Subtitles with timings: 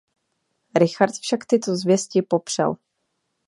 [0.75, 2.75] Richard však tyto zvěsti popřel.